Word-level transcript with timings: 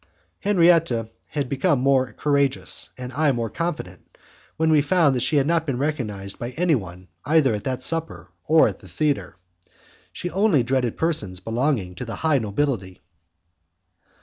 Henriette 0.39 0.91
had 1.27 1.47
become 1.47 1.79
more 1.79 2.11
courageous, 2.13 2.89
and 2.97 3.13
I 3.13 3.31
more 3.33 3.51
confident, 3.51 4.17
when 4.57 4.71
we 4.71 4.81
found 4.81 5.15
that 5.15 5.19
she 5.21 5.35
had 5.35 5.45
not 5.45 5.67
been 5.67 5.77
recognized 5.77 6.39
by 6.39 6.49
any 6.57 6.73
one 6.73 7.07
either 7.23 7.53
at 7.53 7.65
that 7.65 7.83
supper 7.83 8.31
or 8.45 8.67
at 8.67 8.79
the 8.79 8.87
theatre. 8.87 9.35
She 10.11 10.31
only 10.31 10.63
dreaded 10.63 10.97
persons 10.97 11.39
belonging 11.39 11.93
to 11.93 12.05
the 12.05 12.15
high 12.15 12.39
nobility. 12.39 12.99